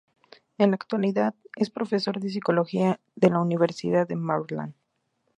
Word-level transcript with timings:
En 0.57 0.71
la 0.71 0.77
actualidad 0.77 1.35
es 1.57 1.69
profesor 1.69 2.19
de 2.19 2.27
sociología 2.29 2.99
de 3.15 3.29
la 3.29 3.39
Universidad 3.39 4.07
de 4.07 4.15
Maryland. 4.15 4.73